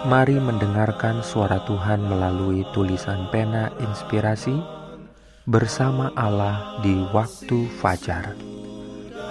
[0.00, 4.56] Mari mendengarkan suara Tuhan melalui tulisan pena inspirasi
[5.44, 8.32] bersama Allah di waktu fajar.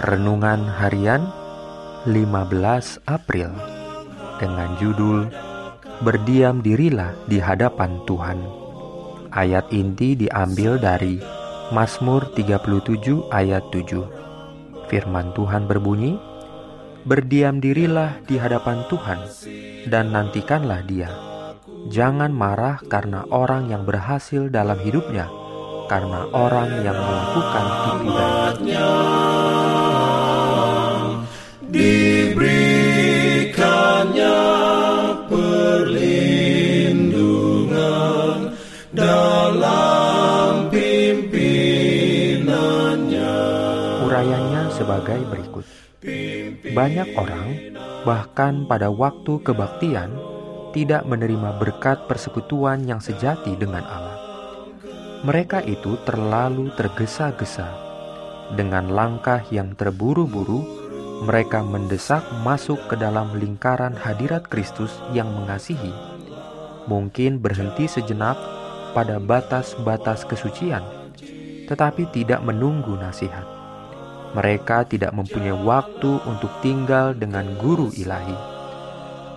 [0.06, 1.26] Renungan harian
[2.06, 3.50] 15 April
[4.38, 5.26] dengan judul
[6.06, 8.38] Berdiam dirilah di hadapan Tuhan.
[9.34, 11.18] Ayat inti diambil dari
[11.74, 14.06] Mazmur 37 ayat 7.
[14.86, 16.29] Firman Tuhan berbunyi,
[17.10, 19.26] Berdiam dirilah di hadapan Tuhan
[19.90, 21.10] dan nantikanlah Dia.
[21.90, 25.26] Jangan marah karena orang yang berhasil dalam hidupnya,
[25.90, 28.86] karena orang yang melakukan tipu daya.
[44.80, 45.68] Sebagai berikut.
[46.72, 47.76] Banyak orang,
[48.08, 50.16] bahkan pada waktu kebaktian,
[50.72, 54.16] tidak menerima berkat persekutuan yang sejati dengan Allah.
[55.28, 57.68] Mereka itu terlalu tergesa-gesa.
[58.56, 60.64] Dengan langkah yang terburu-buru,
[61.28, 65.92] mereka mendesak masuk ke dalam lingkaran hadirat Kristus yang mengasihi.
[66.88, 68.40] Mungkin berhenti sejenak
[68.96, 70.82] pada batas-batas kesucian,
[71.68, 73.59] tetapi tidak menunggu nasihat
[74.30, 78.38] mereka tidak mempunyai waktu untuk tinggal dengan guru ilahi.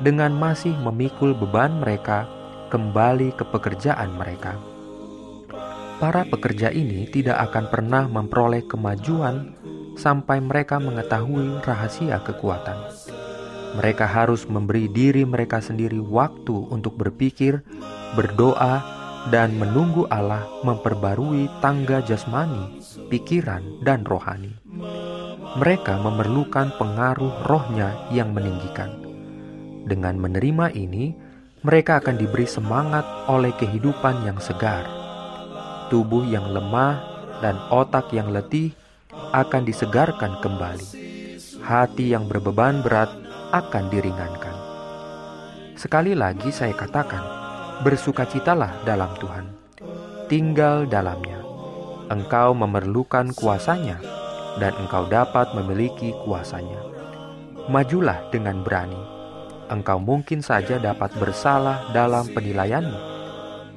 [0.02, 2.28] Dengan masih memikul beban mereka
[2.68, 4.58] kembali ke pekerjaan mereka.
[6.02, 9.54] Para pekerja ini tidak akan pernah memperoleh kemajuan
[9.94, 12.90] sampai mereka mengetahui rahasia kekuatan.
[13.78, 17.62] Mereka harus memberi diri mereka sendiri waktu untuk berpikir,
[18.18, 18.82] berdoa,
[19.30, 24.62] dan menunggu Allah memperbarui tangga jasmani, pikiran, dan rohani
[25.52, 28.88] mereka memerlukan pengaruh rohnya yang meninggikan.
[29.84, 31.12] Dengan menerima ini,
[31.60, 34.88] mereka akan diberi semangat oleh kehidupan yang segar.
[35.92, 37.04] Tubuh yang lemah
[37.44, 38.72] dan otak yang letih
[39.36, 40.88] akan disegarkan kembali.
[41.60, 43.12] Hati yang berbeban berat
[43.52, 44.56] akan diringankan.
[45.76, 47.20] Sekali lagi saya katakan,
[47.84, 49.46] bersukacitalah dalam Tuhan.
[50.32, 51.44] Tinggal dalamnya.
[52.08, 54.11] Engkau memerlukan kuasanya
[54.60, 56.80] dan engkau dapat memiliki kuasanya.
[57.70, 58.98] Majulah dengan berani.
[59.70, 63.00] Engkau mungkin saja dapat bersalah dalam penilaianmu,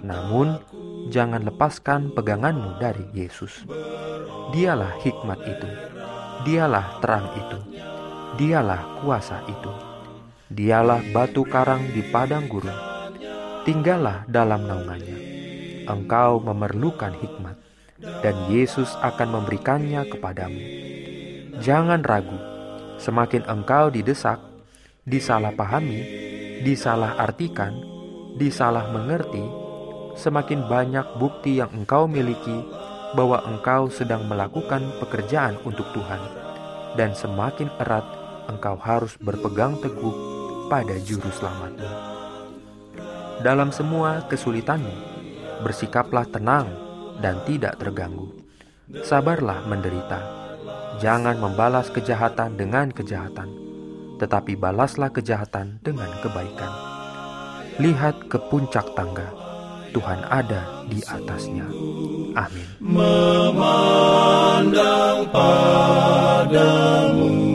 [0.04, 0.60] namun
[1.08, 3.64] jangan lepaskan peganganmu dari Yesus.
[4.52, 5.70] Dialah hikmat itu,
[6.44, 7.60] dialah terang itu,
[8.36, 9.72] dialah kuasa itu,
[10.52, 12.76] dialah batu karang di padang gurun.
[13.64, 15.18] Tinggallah dalam naungannya.
[15.86, 17.58] Engkau memerlukan hikmat
[18.00, 20.62] dan Yesus akan memberikannya kepadamu.
[21.64, 22.36] Jangan ragu,
[23.00, 24.44] semakin engkau didesak,
[25.08, 26.00] disalahpahami,
[26.68, 27.72] disalahartikan,
[28.36, 29.44] disalah mengerti,
[30.20, 32.68] semakin banyak bukti yang engkau miliki
[33.16, 36.20] bahwa engkau sedang melakukan pekerjaan untuk Tuhan,
[37.00, 38.04] dan semakin erat
[38.52, 40.16] engkau harus berpegang teguh
[40.68, 41.88] pada juru selamatmu.
[43.40, 44.96] Dalam semua kesulitanmu,
[45.64, 46.85] bersikaplah tenang
[47.20, 48.32] dan tidak terganggu.
[49.04, 50.22] Sabarlah menderita.
[51.02, 53.50] Jangan membalas kejahatan dengan kejahatan,
[54.22, 56.72] tetapi balaslah kejahatan dengan kebaikan.
[57.84, 59.28] Lihat ke puncak tangga,
[59.92, 61.68] Tuhan ada di atasnya.
[62.40, 62.68] Amin.
[62.80, 63.68] Memandang
[65.32, 67.55] padamu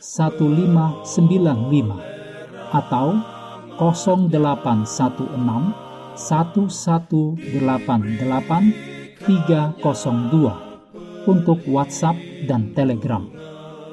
[0.00, 3.20] 1595 atau
[3.76, 4.88] 0816
[6.16, 7.36] 1188
[9.20, 12.16] 302 untuk WhatsApp
[12.48, 13.28] dan Telegram.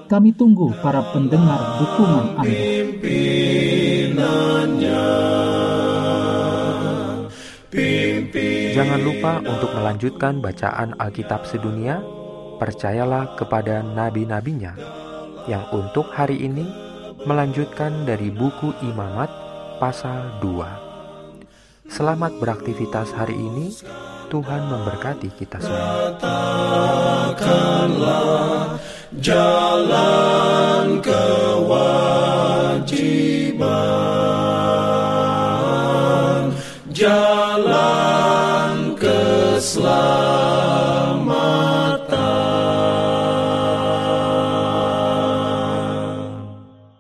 [0.07, 2.63] Kami tunggu para pendengar dukungan Anda.
[8.71, 12.00] Jangan lupa untuk melanjutkan bacaan Alkitab sedunia.
[12.57, 15.06] Percayalah kepada nabi-nabinya
[15.48, 16.68] yang untuk hari ini
[17.24, 19.32] melanjutkan dari buku Imamat
[19.80, 21.88] pasal 2.
[21.88, 23.72] Selamat beraktivitas hari ini.
[24.28, 26.20] Tuhan memberkati kita semua.
[29.24, 31.96] Jalan kewajiban.
[36.92, 37.77] Jalan